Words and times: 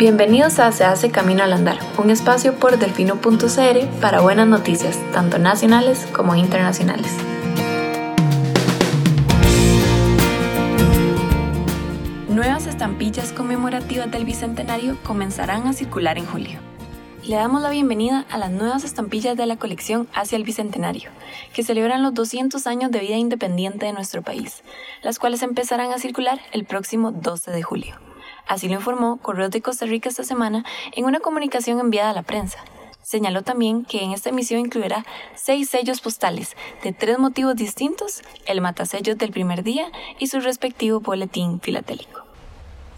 Bienvenidos 0.00 0.58
a 0.60 0.72
Se 0.72 0.82
hace 0.82 1.10
Camino 1.10 1.42
al 1.42 1.52
Andar, 1.52 1.78
un 1.98 2.08
espacio 2.08 2.54
por 2.54 2.78
delfino.cr 2.78 4.00
para 4.00 4.22
buenas 4.22 4.48
noticias, 4.48 4.98
tanto 5.12 5.38
nacionales 5.38 6.08
como 6.14 6.34
internacionales. 6.34 7.12
Nuevas 12.30 12.66
estampillas 12.66 13.32
conmemorativas 13.32 14.10
del 14.10 14.24
Bicentenario 14.24 14.96
comenzarán 15.02 15.66
a 15.66 15.74
circular 15.74 16.16
en 16.16 16.24
julio. 16.24 16.60
Le 17.22 17.36
damos 17.36 17.60
la 17.60 17.68
bienvenida 17.68 18.24
a 18.30 18.38
las 18.38 18.50
nuevas 18.50 18.84
estampillas 18.84 19.36
de 19.36 19.44
la 19.44 19.56
colección 19.56 20.08
Hacia 20.14 20.36
el 20.36 20.44
Bicentenario, 20.44 21.10
que 21.52 21.62
celebran 21.62 22.02
los 22.02 22.14
200 22.14 22.66
años 22.66 22.90
de 22.90 23.00
vida 23.00 23.16
independiente 23.16 23.84
de 23.84 23.92
nuestro 23.92 24.22
país, 24.22 24.62
las 25.02 25.18
cuales 25.18 25.42
empezarán 25.42 25.92
a 25.92 25.98
circular 25.98 26.40
el 26.52 26.64
próximo 26.64 27.12
12 27.12 27.50
de 27.50 27.62
julio. 27.62 28.09
Así 28.50 28.66
lo 28.66 28.74
informó 28.74 29.18
Correos 29.18 29.52
de 29.52 29.62
Costa 29.62 29.86
Rica 29.86 30.08
esta 30.08 30.24
semana 30.24 30.64
en 30.90 31.04
una 31.04 31.20
comunicación 31.20 31.78
enviada 31.78 32.10
a 32.10 32.14
la 32.14 32.22
prensa. 32.24 32.58
Señaló 33.00 33.42
también 33.42 33.84
que 33.84 34.02
en 34.02 34.10
esta 34.10 34.30
emisión 34.30 34.58
incluirá 34.58 35.06
seis 35.36 35.70
sellos 35.70 36.00
postales 36.00 36.56
de 36.82 36.92
tres 36.92 37.20
motivos 37.20 37.54
distintos, 37.54 38.22
el 38.46 38.60
matasellos 38.60 39.16
del 39.18 39.30
primer 39.30 39.62
día 39.62 39.92
y 40.18 40.26
su 40.26 40.40
respectivo 40.40 40.98
boletín 40.98 41.60
filatélico. 41.60 42.24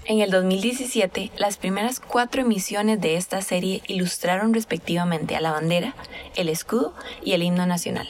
En 0.07 0.20
el 0.20 0.30
2017, 0.30 1.30
las 1.37 1.59
primeras 1.59 2.01
cuatro 2.01 2.41
emisiones 2.41 2.98
de 3.02 3.16
esta 3.16 3.43
serie 3.43 3.82
ilustraron 3.87 4.55
respectivamente 4.55 5.37
a 5.37 5.43
la 5.43 5.52
bandera, 5.52 5.95
el 6.34 6.48
escudo 6.48 6.95
y 7.23 7.32
el 7.32 7.43
himno 7.43 7.66
nacional. 7.66 8.09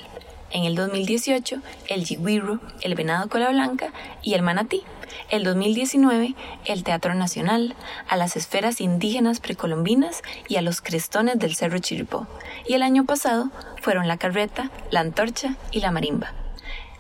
En 0.52 0.65
el 0.65 0.74
2018, 0.74 1.61
el 1.88 2.05
yigüirro, 2.05 2.61
el 2.83 2.95
venado 2.95 3.29
cola 3.29 3.51
blanca 3.51 3.92
y 4.23 4.34
el 4.34 4.42
manatí 4.42 4.83
el 5.30 5.45
2019 5.45 6.34
el 6.66 6.84
Teatro 6.84 7.15
Nacional, 7.15 7.75
a 8.09 8.16
las 8.16 8.37
esferas 8.37 8.80
indígenas 8.80 9.41
precolombinas 9.41 10.23
y 10.48 10.56
a 10.56 10.62
los 10.62 10.80
crestones 10.80 11.39
del 11.39 11.56
Cerro 11.56 11.78
Chiripó. 11.78 12.27
Y 12.67 12.75
el 12.75 12.83
año 12.83 13.05
pasado 13.05 13.50
fueron 13.80 14.08
la 14.08 14.19
carreta, 14.19 14.70
la 14.91 15.00
antorcha 15.00 15.56
y 15.70 15.80
la 15.80 15.91
marimba. 15.91 16.33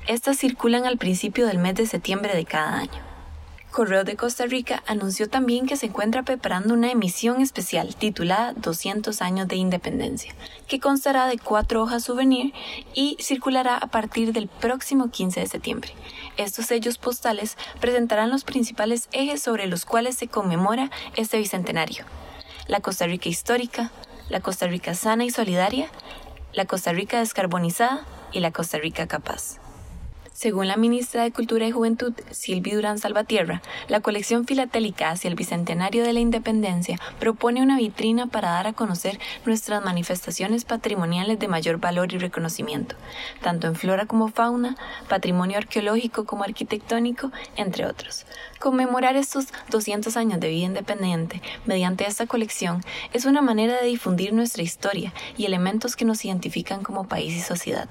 Estas 0.06 0.38
circulan 0.38 0.86
al 0.86 0.98
principio 0.98 1.46
del 1.46 1.58
mes 1.58 1.74
de 1.74 1.86
septiembre 1.86 2.34
de 2.34 2.44
cada 2.44 2.78
año. 2.78 3.11
Correo 3.72 4.04
de 4.04 4.16
Costa 4.16 4.44
Rica 4.44 4.82
anunció 4.86 5.30
también 5.30 5.66
que 5.66 5.78
se 5.78 5.86
encuentra 5.86 6.24
preparando 6.24 6.74
una 6.74 6.90
emisión 6.90 7.40
especial 7.40 7.96
titulada 7.96 8.52
200 8.52 9.22
años 9.22 9.48
de 9.48 9.56
independencia, 9.56 10.34
que 10.68 10.78
constará 10.78 11.26
de 11.26 11.38
cuatro 11.38 11.82
hojas 11.82 12.04
souvenir 12.04 12.52
y 12.92 13.16
circulará 13.18 13.78
a 13.78 13.86
partir 13.86 14.34
del 14.34 14.48
próximo 14.48 15.10
15 15.10 15.40
de 15.40 15.46
septiembre. 15.46 15.94
Estos 16.36 16.66
sellos 16.66 16.98
postales 16.98 17.56
presentarán 17.80 18.28
los 18.28 18.44
principales 18.44 19.08
ejes 19.12 19.42
sobre 19.42 19.66
los 19.66 19.86
cuales 19.86 20.16
se 20.16 20.28
conmemora 20.28 20.90
este 21.16 21.38
bicentenario. 21.38 22.04
La 22.66 22.80
Costa 22.80 23.06
Rica 23.06 23.30
histórica, 23.30 23.90
la 24.28 24.40
Costa 24.40 24.66
Rica 24.66 24.94
sana 24.94 25.24
y 25.24 25.30
solidaria, 25.30 25.88
la 26.52 26.66
Costa 26.66 26.92
Rica 26.92 27.20
descarbonizada 27.20 28.04
y 28.32 28.40
la 28.40 28.52
Costa 28.52 28.76
Rica 28.76 29.06
capaz. 29.08 29.61
Según 30.32 30.66
la 30.66 30.78
ministra 30.78 31.22
de 31.22 31.30
Cultura 31.30 31.66
y 31.66 31.72
Juventud, 31.72 32.14
Silvia 32.30 32.74
Durán 32.74 32.98
Salvatierra, 32.98 33.60
la 33.88 34.00
colección 34.00 34.46
filatélica 34.46 35.10
hacia 35.10 35.28
el 35.28 35.34
Bicentenario 35.34 36.04
de 36.04 36.14
la 36.14 36.20
Independencia 36.20 36.98
propone 37.20 37.62
una 37.62 37.76
vitrina 37.76 38.26
para 38.26 38.50
dar 38.50 38.66
a 38.66 38.72
conocer 38.72 39.20
nuestras 39.44 39.84
manifestaciones 39.84 40.64
patrimoniales 40.64 41.38
de 41.38 41.48
mayor 41.48 41.78
valor 41.78 42.14
y 42.14 42.18
reconocimiento, 42.18 42.96
tanto 43.42 43.66
en 43.66 43.76
flora 43.76 44.06
como 44.06 44.28
fauna, 44.28 44.74
patrimonio 45.08 45.58
arqueológico 45.58 46.24
como 46.24 46.44
arquitectónico, 46.44 47.30
entre 47.56 47.84
otros. 47.84 48.24
Conmemorar 48.58 49.16
estos 49.16 49.48
200 49.70 50.16
años 50.16 50.40
de 50.40 50.48
vida 50.48 50.66
independiente 50.66 51.42
mediante 51.66 52.06
esta 52.06 52.26
colección 52.26 52.82
es 53.12 53.26
una 53.26 53.42
manera 53.42 53.80
de 53.80 53.86
difundir 53.86 54.32
nuestra 54.32 54.62
historia 54.62 55.12
y 55.36 55.44
elementos 55.44 55.94
que 55.94 56.06
nos 56.06 56.24
identifican 56.24 56.82
como 56.82 57.06
país 57.06 57.36
y 57.36 57.40
sociedad 57.40 57.88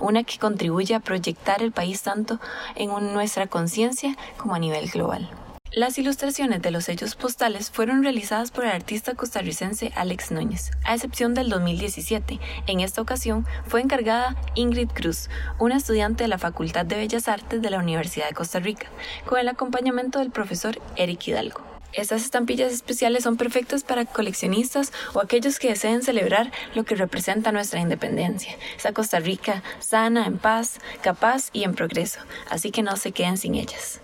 una 0.00 0.24
que 0.24 0.38
contribuye 0.38 0.94
a 0.94 1.00
proyectar 1.00 1.62
el 1.62 1.72
país 1.72 2.02
tanto 2.02 2.40
en 2.76 2.90
nuestra 3.12 3.46
conciencia 3.46 4.16
como 4.36 4.54
a 4.54 4.58
nivel 4.58 4.88
global. 4.90 5.28
Las 5.70 5.98
ilustraciones 5.98 6.62
de 6.62 6.70
los 6.70 6.84
sellos 6.84 7.14
postales 7.14 7.70
fueron 7.70 8.02
realizadas 8.02 8.50
por 8.50 8.64
el 8.64 8.70
artista 8.70 9.14
costarricense 9.14 9.92
Alex 9.94 10.30
Núñez, 10.30 10.70
a 10.82 10.94
excepción 10.94 11.34
del 11.34 11.50
2017. 11.50 12.40
En 12.66 12.80
esta 12.80 13.02
ocasión 13.02 13.46
fue 13.66 13.82
encargada 13.82 14.34
Ingrid 14.54 14.88
Cruz, 14.88 15.28
una 15.58 15.76
estudiante 15.76 16.24
de 16.24 16.28
la 16.28 16.38
Facultad 16.38 16.86
de 16.86 16.96
Bellas 16.96 17.28
Artes 17.28 17.60
de 17.60 17.70
la 17.70 17.78
Universidad 17.78 18.28
de 18.28 18.34
Costa 18.34 18.60
Rica, 18.60 18.86
con 19.26 19.38
el 19.38 19.48
acompañamiento 19.48 20.20
del 20.20 20.30
profesor 20.30 20.80
Eric 20.96 21.28
Hidalgo. 21.28 21.67
Estas 21.92 22.22
estampillas 22.22 22.72
especiales 22.72 23.24
son 23.24 23.36
perfectas 23.36 23.82
para 23.82 24.04
coleccionistas 24.04 24.92
o 25.14 25.20
aquellos 25.20 25.58
que 25.58 25.68
deseen 25.68 26.02
celebrar 26.02 26.52
lo 26.74 26.84
que 26.84 26.94
representa 26.94 27.50
nuestra 27.50 27.80
independencia, 27.80 28.56
esa 28.76 28.92
Costa 28.92 29.20
Rica 29.20 29.62
sana, 29.80 30.26
en 30.26 30.38
paz, 30.38 30.78
capaz 31.02 31.50
y 31.52 31.64
en 31.64 31.74
progreso, 31.74 32.20
así 32.50 32.70
que 32.70 32.82
no 32.82 32.96
se 32.96 33.12
queden 33.12 33.36
sin 33.36 33.54
ellas. 33.54 34.00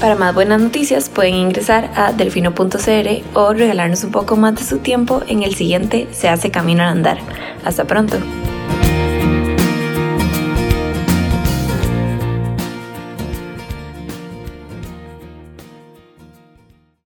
Para 0.00 0.16
más 0.16 0.34
buenas 0.34 0.60
noticias 0.60 1.08
pueden 1.08 1.34
ingresar 1.34 1.92
a 1.94 2.12
delfino.cr 2.12 3.38
o 3.38 3.52
regalarnos 3.52 4.02
un 4.02 4.10
poco 4.10 4.34
más 4.34 4.56
de 4.56 4.64
su 4.64 4.78
tiempo 4.78 5.22
en 5.28 5.44
el 5.44 5.54
siguiente 5.54 6.08
Se 6.10 6.28
hace 6.28 6.50
camino 6.50 6.82
al 6.82 6.88
andar. 6.88 7.18
Hasta 7.64 7.84
pronto. 7.84 8.18